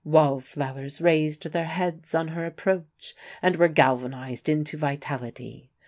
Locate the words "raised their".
0.99-1.65